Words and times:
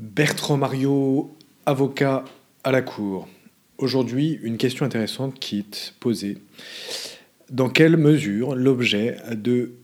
Bertrand 0.00 0.56
Mario, 0.56 1.36
avocat 1.66 2.24
à 2.64 2.72
la 2.72 2.80
Cour. 2.80 3.28
Aujourd'hui, 3.76 4.40
une 4.42 4.56
question 4.56 4.86
intéressante 4.86 5.38
qui 5.38 5.58
est 5.58 5.92
posée. 6.00 6.38
Dans 7.50 7.68
quelle 7.68 7.98
mesure 7.98 8.54
l'objet 8.54 9.18
de, 9.30 9.74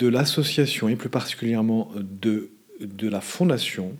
l'association, 0.00 0.88
et 0.88 0.96
plus 0.96 1.10
particulièrement 1.10 1.90
de, 2.00 2.48
la 3.02 3.20
fondation, 3.20 3.94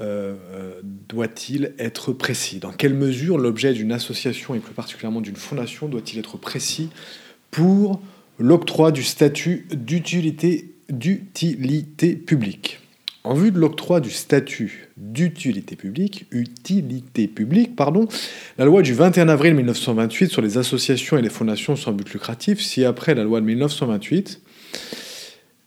euh, 0.00 0.34
doit-il 0.82 1.72
être 1.78 2.12
précis? 2.12 2.58
Dans 2.58 2.72
quelle 2.72 2.94
mesure 2.94 3.38
l'objet 3.38 3.72
d'une 3.72 3.92
association, 3.92 4.56
et 4.56 4.58
plus 4.58 4.74
particulièrement 4.74 5.20
d'une 5.20 5.36
fondation, 5.36 5.86
doit-il 5.86 6.18
être 6.18 6.38
précis 6.38 6.88
pour 7.52 8.02
l'octroi 8.40 8.90
du 8.90 9.04
statut 9.04 9.68
d'utilité 9.70 10.74
publique? 12.16 12.80
En 13.26 13.34
vue 13.34 13.50
de 13.50 13.58
l'octroi 13.58 14.00
du 14.00 14.10
statut 14.10 14.88
d'utilité 14.96 15.74
publique, 15.74 16.26
pardon, 17.74 18.06
la 18.56 18.64
loi 18.64 18.82
du 18.82 18.94
21 18.94 19.28
avril 19.28 19.54
1928 19.54 20.30
sur 20.30 20.42
les 20.42 20.58
associations 20.58 21.18
et 21.18 21.22
les 21.22 21.28
fondations 21.28 21.74
sans 21.74 21.90
but 21.90 22.08
lucratif, 22.12 22.60
si 22.60 22.84
après 22.84 23.16
la 23.16 23.24
loi 23.24 23.40
de 23.40 23.46
1928, 23.46 24.40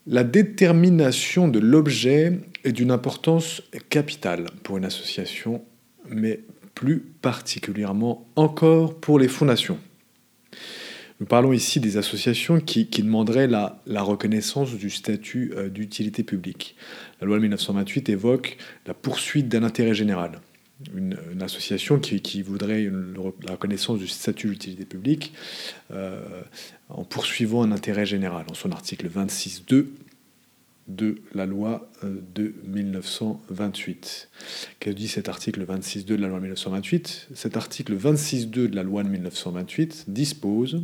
la 0.06 0.24
détermination 0.24 1.48
de 1.48 1.58
l'objet 1.58 2.38
est 2.64 2.72
d'une 2.72 2.90
importance 2.90 3.62
capitale 3.90 4.46
pour 4.62 4.78
une 4.78 4.86
association, 4.86 5.62
mais 6.08 6.40
plus 6.74 7.00
particulièrement 7.20 8.26
encore 8.36 8.94
pour 8.94 9.18
les 9.18 9.28
fondations. 9.28 9.78
Nous 11.20 11.26
parlons 11.26 11.52
ici 11.52 11.80
des 11.80 11.98
associations 11.98 12.60
qui, 12.60 12.86
demanderaient 12.86 13.46
la, 13.46 13.78
reconnaissance 14.02 14.74
du 14.74 14.88
statut 14.88 15.52
euh, 15.54 15.68
d'utilité 15.68 16.22
publique. 16.22 16.76
La 17.20 17.26
loi 17.26 17.36
de 17.36 17.42
1928 17.42 18.08
évoque 18.08 18.56
la 18.86 18.94
poursuite 18.94 19.46
d'un 19.46 19.62
intérêt 19.62 19.94
général. 19.94 20.40
Une, 20.94 21.18
association 21.42 21.98
qui, 21.98 22.40
voudrait 22.40 22.90
la 23.44 23.52
reconnaissance 23.52 23.98
du 23.98 24.08
statut 24.08 24.48
d'utilité 24.48 24.86
publique 24.86 25.34
euh, 25.90 26.22
en 26.88 27.04
poursuivant 27.04 27.62
un 27.62 27.70
intérêt 27.70 28.06
général, 28.06 28.46
en 28.50 28.54
son 28.54 28.72
article 28.72 29.06
26.2 29.06 29.88
de 30.88 31.20
la 31.34 31.44
loi 31.44 31.90
euh, 32.02 32.18
de 32.34 32.54
1928. 32.64 34.30
Que 34.80 34.88
dit 34.88 35.08
cet 35.08 35.28
article 35.28 35.66
26.2 35.66 36.04
de 36.04 36.14
la 36.16 36.28
loi 36.28 36.38
de 36.38 36.44
1928 36.44 37.28
Cet 37.34 37.58
article 37.58 37.94
26.2 37.94 38.68
de 38.68 38.74
la 38.74 38.82
loi 38.82 39.02
de 39.02 39.10
1928 39.10 40.06
dispose 40.08 40.82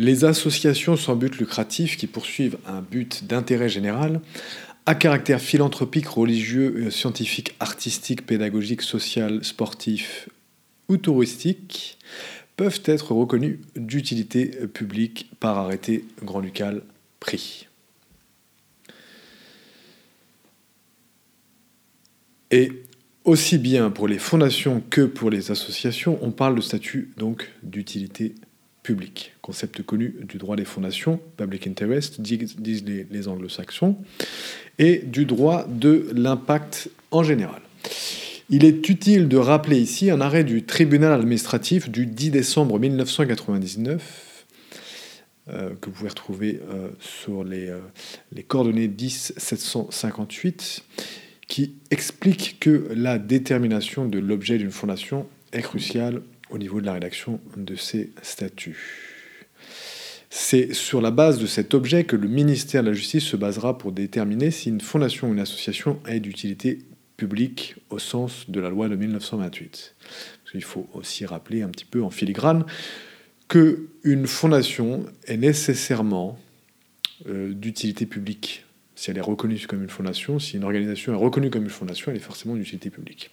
les 0.00 0.24
associations 0.24 0.96
sans 0.96 1.14
but 1.14 1.36
lucratif 1.36 1.98
qui 1.98 2.06
poursuivent 2.06 2.56
un 2.66 2.80
but 2.80 3.24
d'intérêt 3.24 3.68
général 3.68 4.22
à 4.86 4.94
caractère 4.94 5.42
philanthropique, 5.42 6.06
religieux, 6.06 6.74
euh, 6.86 6.90
scientifique, 6.90 7.54
artistique, 7.60 8.24
pédagogique, 8.24 8.80
social, 8.80 9.44
sportif 9.44 10.30
ou 10.88 10.96
touristique 10.96 11.98
peuvent 12.56 12.80
être 12.86 13.12
reconnues 13.12 13.60
d'utilité 13.76 14.46
publique 14.72 15.30
par 15.38 15.58
arrêté 15.58 16.06
grand-ducal 16.24 16.82
pris. 17.20 17.68
Et 22.50 22.72
aussi 23.24 23.58
bien 23.58 23.90
pour 23.90 24.08
les 24.08 24.18
fondations 24.18 24.82
que 24.88 25.02
pour 25.02 25.28
les 25.28 25.50
associations, 25.50 26.18
on 26.22 26.30
parle 26.30 26.54
de 26.54 26.62
statut 26.62 27.10
donc 27.18 27.50
d'utilité 27.62 28.34
concept 29.42 29.82
connu 29.82 30.14
du 30.22 30.38
droit 30.38 30.56
des 30.56 30.64
fondations, 30.64 31.20
public 31.36 31.66
interest, 31.66 32.20
disent 32.20 32.84
les, 33.10 33.28
anglo-saxons, 33.28 33.96
et 34.78 34.98
du 34.98 35.24
droit 35.24 35.66
de 35.68 36.10
l'impact 36.14 36.90
en 37.10 37.22
général. 37.22 37.60
Il 38.48 38.64
est 38.64 38.88
utile 38.88 39.28
de 39.28 39.36
rappeler 39.36 39.78
ici 39.78 40.10
un 40.10 40.20
arrêt 40.20 40.44
du 40.44 40.64
tribunal 40.64 41.12
administratif 41.12 41.88
du 41.88 42.06
10 42.06 42.30
décembre 42.30 42.78
1999, 42.78 44.46
euh, 45.50 45.70
que 45.80 45.86
vous 45.86 45.92
pouvez 45.92 46.08
retrouver 46.08 46.60
euh, 46.68 46.88
sur 47.00 47.44
les, 47.44 47.68
euh, 47.68 47.80
coordonnées 48.46 48.88
10 48.88 49.34
758, 49.36 50.84
qui 51.48 51.74
explique 51.90 52.58
que 52.60 52.88
la 52.94 53.18
détermination 53.18 54.06
de 54.06 54.18
l'objet 54.18 54.58
d'une 54.58 54.70
fondation 54.70 55.26
est 55.52 55.62
cruciale 55.62 56.22
au 56.50 56.58
niveau 56.58 56.80
de 56.80 56.86
la 56.86 56.94
rédaction 56.94 57.40
de 57.56 57.76
ces 57.76 58.12
statuts. 58.22 59.20
C'est 60.28 60.72
sur 60.74 61.00
la 61.00 61.10
base 61.10 61.38
de 61.38 61.46
cet 61.46 61.74
objet 61.74 62.04
que 62.04 62.16
le 62.16 62.28
ministère 62.28 62.82
de 62.82 62.88
la 62.88 62.94
Justice 62.94 63.24
se 63.24 63.36
basera 63.36 63.76
pour 63.76 63.92
déterminer 63.92 64.50
si 64.50 64.68
une 64.68 64.80
fondation 64.80 65.28
ou 65.28 65.32
une 65.32 65.40
association 65.40 66.00
est 66.06 66.20
d'utilité 66.20 66.78
publique 67.16 67.74
au 67.90 67.98
sens 67.98 68.48
de 68.48 68.60
la 68.60 68.70
loi 68.70 68.88
de 68.88 68.96
1928. 68.96 69.96
Il 70.54 70.64
faut 70.64 70.88
aussi 70.94 71.26
rappeler 71.26 71.62
un 71.62 71.68
petit 71.68 71.84
peu 71.84 72.02
en 72.02 72.10
filigrane 72.10 72.64
qu'une 73.48 74.26
fondation 74.26 75.04
est 75.26 75.36
nécessairement 75.36 76.38
euh, 77.26 77.52
d'utilité 77.52 78.06
publique 78.06 78.64
si 79.00 79.10
elle 79.10 79.16
est 79.16 79.22
reconnue 79.22 79.58
comme 79.66 79.82
une 79.82 79.88
fondation, 79.88 80.38
si 80.38 80.58
une 80.58 80.64
organisation 80.64 81.14
est 81.14 81.16
reconnue 81.16 81.48
comme 81.48 81.62
une 81.62 81.70
fondation, 81.70 82.10
elle 82.10 82.18
est 82.18 82.20
forcément 82.20 82.54
d'utilité 82.54 82.90
publique. 82.90 83.30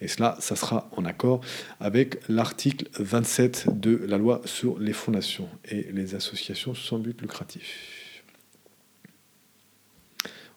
Et 0.00 0.08
cela, 0.08 0.38
ça 0.40 0.56
sera 0.56 0.88
en 0.96 1.04
accord 1.04 1.42
avec 1.80 2.26
l'article 2.30 2.86
27 2.98 3.78
de 3.78 3.94
la 4.08 4.16
loi 4.16 4.40
sur 4.46 4.78
les 4.78 4.94
fondations 4.94 5.50
et 5.70 5.92
les 5.92 6.14
associations 6.14 6.74
sans 6.74 6.98
but 6.98 7.20
lucratif. 7.20 8.22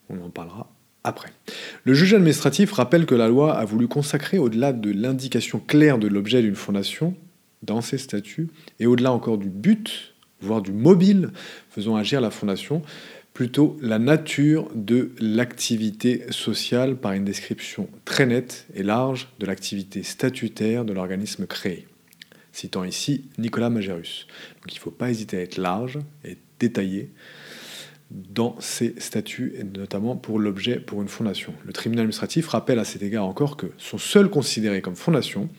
On 0.07 0.21
en 0.21 0.29
parlera 0.29 0.71
après. 1.03 1.33
Le 1.83 1.93
juge 1.93 2.13
administratif 2.13 2.71
rappelle 2.71 3.05
que 3.05 3.13
la 3.13 3.27
loi 3.27 3.57
a 3.57 3.65
voulu 3.65 3.89
consacrer, 3.89 4.37
au-delà 4.37 4.71
de 4.71 4.89
l'indication 4.89 5.59
claire 5.59 5.97
de 5.97 6.07
l'objet 6.07 6.41
d'une 6.41 6.55
fondation, 6.55 7.13
dans 7.61 7.81
ses 7.81 7.97
statuts, 7.97 8.47
et 8.79 8.85
au-delà 8.85 9.11
encore 9.11 9.37
du 9.37 9.49
but, 9.49 10.15
voire 10.39 10.61
du 10.61 10.71
mobile 10.71 11.31
faisant 11.69 11.97
agir 11.97 12.21
la 12.21 12.31
fondation, 12.31 12.83
plutôt 13.35 13.77
la 13.81 13.99
nature 13.99 14.69
de 14.73 15.11
l'activité 15.19 16.23
sociale 16.29 16.95
par 16.95 17.11
une 17.11 17.25
description 17.25 17.89
très 18.05 18.25
nette 18.25 18.65
et 18.73 18.81
large 18.81 19.27
de 19.39 19.45
l'activité 19.45 20.03
statutaire 20.03 20.85
de 20.85 20.93
l'organisme 20.93 21.45
créé. 21.45 21.85
Citant 22.53 22.85
ici 22.85 23.25
Nicolas 23.37 23.69
Magérus. 23.69 24.25
Donc 24.61 24.73
il 24.73 24.77
ne 24.77 24.79
faut 24.79 24.89
pas 24.89 25.11
hésiter 25.11 25.37
à 25.37 25.41
être 25.41 25.57
large 25.57 25.99
et 26.23 26.37
détaillé 26.61 27.11
dans 28.11 28.55
ces 28.59 28.95
statuts, 28.99 29.55
et 29.59 29.63
notamment 29.63 30.15
pour 30.15 30.39
l'objet 30.39 30.79
pour 30.79 31.01
une 31.01 31.07
fondation. 31.09 31.53
Le 31.65 31.73
tribunal 31.73 32.03
administratif 32.03 32.47
rappelle 32.47 32.79
à 32.79 32.85
cet 32.85 33.01
égard 33.01 33.25
encore 33.25 33.57
que 33.57 33.65
sont 33.77 33.97
seuls 33.97 34.29
considérés 34.29 34.81
comme 34.81 34.95
fondation 34.95 35.49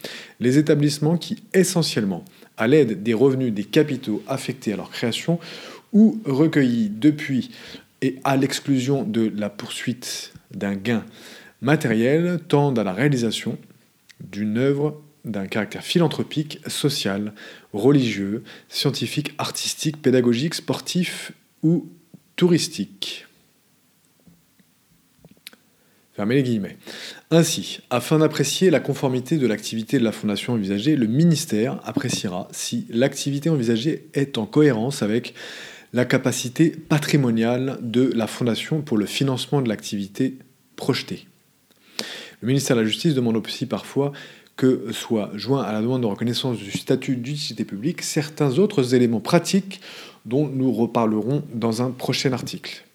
les 0.41 0.57
établissements 0.57 1.19
qui, 1.19 1.43
essentiellement, 1.53 2.25
à 2.57 2.69
l'aide 2.69 3.03
des 3.03 3.15
revenus 3.15 3.53
des 3.53 3.65
capitaux 3.65 4.23
affectés 4.29 4.73
à 4.73 4.77
leur 4.77 4.91
création, 4.91 5.39
ou 5.93 6.21
recueillis 6.25 6.91
depuis 6.91 7.51
et 8.03 8.17
à 8.25 8.37
l'exclusion 8.37 9.03
de 9.03 9.33
la 9.35 9.51
poursuite 9.51 10.33
d'un 10.53 10.75
gain 10.75 11.05
matériel 11.61 12.41
tendent 12.49 12.79
à 12.79 12.85
la 12.85 12.93
réalisation 12.93 13.59
d'une 14.21 14.59
œuvre 14.59 15.03
d'un 15.25 15.47
caractère 15.47 15.83
philanthropique, 15.83 16.61
social, 16.69 17.33
religieux, 17.73 18.45
scientifique, 18.69 19.35
artistique, 19.39 20.01
pédagogique, 20.01 20.55
sportif 20.55 21.33
ou 21.63 21.89
touristique. 22.37 23.27
Fermez 26.15 26.37
les 26.37 26.43
guillemets. 26.45 26.79
Ainsi, 27.31 27.81
afin 27.91 28.21
d'apprécier 28.21 28.71
la 28.71 28.81
conformité 28.81 29.37
de 29.37 29.47
l'activité 29.47 29.99
de 29.99 30.05
la 30.05 30.13
fondation 30.13 30.55
envisagée, 30.55 30.97
le 30.97 31.07
ministère 31.07 31.79
appréciera 31.85 32.49
si 32.53 32.87
l'activité 32.89 33.51
envisagée 33.51 34.09
est 34.15 34.39
en 34.39 34.47
cohérence 34.47 35.03
avec 35.03 35.35
la 35.93 36.05
capacité 36.05 36.71
patrimoniale 36.71 37.79
de 37.81 38.13
la 38.15 38.27
Fondation 38.27 38.83
pour 38.83 38.97
le 38.97 39.07
financement 39.07 39.63
de 39.63 39.69
l'activité 39.69 40.39
projetée. 40.77 41.27
Le 42.41 42.49
ministère 42.49 42.77
de 42.77 42.83
la 42.83 42.87
Justice 42.87 43.15
demande 43.15 43.37
aussi 43.37 43.67
parfois 43.67 44.13
que 44.57 44.91
soient 44.93 45.31
joints 45.35 45.63
à 45.63 45.73
la 45.73 45.83
demande 45.83 46.03
de 46.03 46.07
reconnaissance 46.07 46.59
du 46.59 46.71
statut 46.71 47.17
d'utilité 47.17 47.65
publique 47.65 48.03
certains 48.03 48.59
autres 48.59 48.95
éléments 48.95 49.21
pratiques 49.21 49.81
dont 50.25 50.49
nous 50.49 50.73
reparlerons 50.73 51.45
dans 51.55 51.83
un 51.83 51.91
prochain 51.91 52.33
article. 52.33 52.86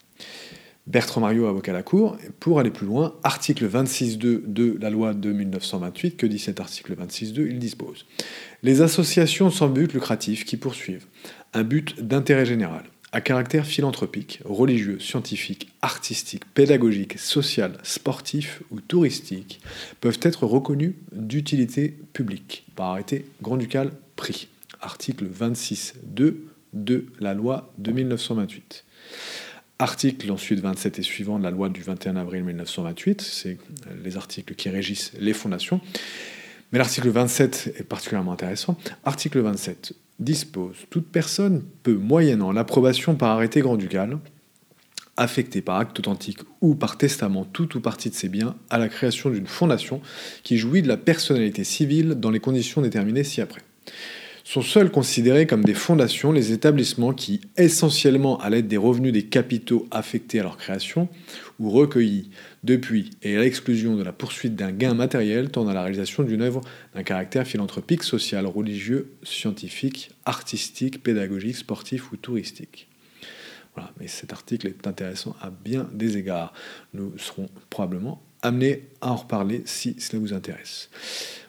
Bertrand 0.87 1.21
Mario, 1.21 1.45
avocat 1.45 1.71
à 1.71 1.75
la 1.75 1.83
Cour, 1.83 2.17
pour 2.39 2.59
aller 2.59 2.71
plus 2.71 2.87
loin, 2.87 3.15
article 3.23 3.67
26.2 3.69 4.41
de 4.45 4.77
la 4.81 4.89
loi 4.89 5.13
de 5.13 5.31
1928, 5.31 6.17
que 6.17 6.25
dit 6.25 6.39
cet 6.39 6.59
article 6.59 6.95
26.2 6.95 7.47
Il 7.47 7.59
dispose. 7.59 8.05
Les 8.63 8.81
associations 8.81 9.51
sans 9.51 9.69
but 9.69 9.93
lucratif 9.93 10.43
qui 10.43 10.57
poursuivent. 10.57 11.05
Un 11.53 11.63
but 11.63 12.01
d'intérêt 12.01 12.47
général, 12.47 12.85
à 13.11 13.21
caractère 13.21 13.65
philanthropique, 13.65 14.39
religieux, 14.43 14.99
scientifique, 14.99 15.71
artistique, 15.83 16.45
pédagogique, 16.53 17.19
social, 17.19 17.77
sportif 17.83 18.63
ou 18.71 18.81
touristique, 18.81 19.61
peuvent 19.99 20.19
être 20.23 20.45
reconnus 20.45 20.95
d'utilité 21.11 21.95
publique. 22.13 22.65
Par 22.75 22.87
arrêté 22.87 23.25
grand-ducal 23.41 23.91
pris. 24.15 24.47
Article 24.81 25.25
26.2 25.25 26.35
de 26.73 27.05
la 27.19 27.35
loi 27.35 27.71
de 27.77 27.91
1928 27.91 28.83
Article 29.81 30.31
ensuite 30.31 30.59
27 30.59 30.99
et 30.99 31.01
suivant 31.01 31.39
de 31.39 31.43
la 31.43 31.49
loi 31.49 31.67
du 31.67 31.81
21 31.81 32.15
avril 32.15 32.43
1928, 32.43 33.19
c'est 33.19 33.57
les 34.03 34.15
articles 34.15 34.53
qui 34.53 34.69
régissent 34.69 35.11
les 35.19 35.33
fondations. 35.33 35.81
Mais 36.71 36.77
l'article 36.77 37.09
27 37.09 37.73
est 37.79 37.83
particulièrement 37.83 38.33
intéressant. 38.33 38.77
Article 39.05 39.39
27 39.39 39.93
dispose 40.19 40.75
Toute 40.91 41.07
personne 41.07 41.63
peut, 41.81 41.95
moyennant 41.95 42.51
l'approbation 42.51 43.15
par 43.15 43.31
arrêté 43.31 43.61
grand-ducal, 43.61 44.19
affecter 45.17 45.63
par 45.63 45.77
acte 45.77 45.97
authentique 45.97 46.41
ou 46.61 46.75
par 46.75 46.99
testament 46.99 47.43
tout 47.43 47.75
ou 47.75 47.81
partie 47.81 48.11
de 48.11 48.15
ses 48.15 48.29
biens 48.29 48.55
à 48.69 48.77
la 48.77 48.87
création 48.87 49.31
d'une 49.31 49.47
fondation 49.47 49.99
qui 50.43 50.59
jouit 50.59 50.83
de 50.83 50.87
la 50.87 50.97
personnalité 50.97 51.63
civile 51.63 52.09
dans 52.19 52.29
les 52.29 52.39
conditions 52.39 52.83
déterminées 52.83 53.23
ci-après. 53.23 53.61
Sont 54.43 54.61
seuls 54.61 54.91
considérés 54.91 55.45
comme 55.45 55.63
des 55.63 55.75
fondations 55.75 56.31
les 56.31 56.51
établissements 56.51 57.13
qui, 57.13 57.41
essentiellement 57.57 58.39
à 58.39 58.49
l'aide 58.49 58.67
des 58.67 58.77
revenus 58.77 59.13
des 59.13 59.25
capitaux 59.25 59.87
affectés 59.91 60.39
à 60.39 60.43
leur 60.43 60.57
création 60.57 61.09
ou 61.59 61.69
recueillis 61.69 62.31
depuis 62.63 63.11
et 63.21 63.37
à 63.37 63.41
l'exclusion 63.41 63.95
de 63.95 64.03
la 64.03 64.11
poursuite 64.11 64.55
d'un 64.55 64.71
gain 64.71 64.95
matériel 64.95 65.49
tendant 65.49 65.71
à 65.71 65.73
la 65.75 65.83
réalisation 65.83 66.23
d'une 66.23 66.41
œuvre 66.41 66.61
d'un 66.95 67.03
caractère 67.03 67.45
philanthropique, 67.45 68.03
social, 68.03 68.45
religieux, 68.47 69.13
scientifique, 69.23 70.11
artistique, 70.25 71.03
pédagogique, 71.03 71.57
sportif 71.57 72.11
ou 72.11 72.17
touristique. 72.17 72.87
Voilà, 73.75 73.91
mais 73.99 74.07
cet 74.07 74.33
article 74.33 74.67
est 74.67 74.87
intéressant 74.87 75.35
à 75.39 75.49
bien 75.49 75.87
des 75.93 76.17
égards. 76.17 76.53
Nous 76.93 77.17
serons 77.17 77.49
probablement 77.69 78.21
amenés 78.41 78.87
à 79.01 79.11
en 79.11 79.15
reparler 79.15 79.61
si 79.65 79.95
cela 79.99 80.19
vous 80.19 80.33
intéresse. 80.33 80.89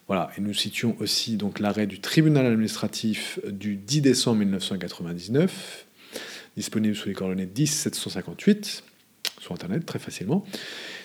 Voilà, 0.09 0.31
et 0.37 0.41
nous 0.41 0.55
citions 0.55 0.97
aussi 1.01 1.37
donc 1.37 1.61
l'arrêt 1.61 1.87
du 1.87 2.01
tribunal 2.01 2.47
administratif 2.47 3.39
du 3.49 3.77
10 3.77 4.01
décembre 4.01 4.39
1999, 4.39 5.87
disponible 6.57 6.95
sous 6.97 7.09
les 7.09 7.15
coordonnées 7.15 7.47
10 7.47 7.67
758 7.67 8.85
sur 9.41 9.53
internet 9.53 9.85
très 9.85 9.99
facilement. 9.99 10.45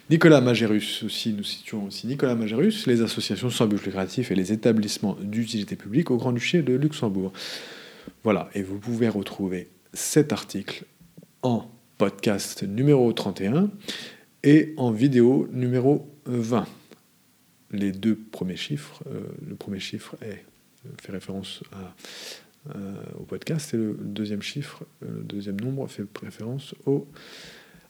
Nicolas 0.10 0.42
Magérus 0.42 1.04
aussi, 1.04 1.34
nous 1.34 1.44
citions 1.44 1.86
aussi 1.86 2.08
Nicolas 2.08 2.36
Magérus, 2.36 2.88
les 2.88 3.02
associations 3.02 3.50
sans 3.50 3.66
but 3.68 3.84
lucratif 3.84 4.32
et 4.32 4.36
les 4.36 4.54
établissements 4.54 5.18
d'utilité 5.22 5.76
publique 5.76 6.12
au 6.12 6.18
Grand-Duché 6.18 6.62
de 6.62 6.74
Luxembourg. 6.74 7.34
Voilà, 8.24 8.50
et 8.54 8.62
vous 8.62 8.78
pouvez 8.78 9.10
retrouver 9.10 9.70
cet 9.94 10.32
article 10.32 10.86
en 11.42 11.70
podcast 11.98 12.64
numéro 12.64 13.12
31 13.12 13.70
et 14.44 14.74
en 14.78 14.92
vidéo 14.92 15.50
numéro 15.52 16.08
20. 16.26 16.68
Les 17.72 17.92
deux 17.92 18.16
premiers 18.16 18.56
chiffres, 18.56 19.04
euh, 19.08 19.22
le 19.48 19.56
premier 19.56 19.80
chiffre 19.80 20.16
est, 20.22 20.46
fait 21.02 21.12
référence 21.12 21.64
euh, 22.74 22.94
au 23.20 23.24
podcast 23.24 23.74
et 23.74 23.78
le 23.78 23.98
deuxième 24.00 24.42
chiffre, 24.42 24.84
euh, 25.04 25.18
le 25.18 25.24
deuxième 25.24 25.60
nombre 25.60 25.88
fait 25.88 26.04
référence 26.22 26.76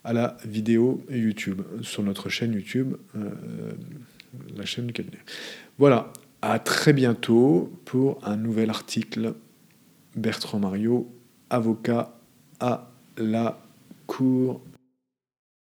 à 0.03 0.13
la 0.13 0.37
vidéo 0.45 1.03
YouTube 1.09 1.61
sur 1.81 2.01
notre 2.01 2.29
chaîne 2.29 2.53
YouTube, 2.53 2.95
la 4.55 4.65
chaîne 4.65 4.87
du 4.87 4.93
cabinet. 4.93 5.19
Voilà, 5.77 6.13
à 6.41 6.59
très 6.59 6.93
bientôt 6.93 7.69
pour 7.83 8.25
un 8.25 8.37
nouvel 8.37 8.69
article. 8.69 9.33
Bertrand 10.15 10.59
Mario, 10.59 11.11
avocat 11.49 12.17
à 12.59 12.89
la 13.17 13.59
Cour 14.07 14.61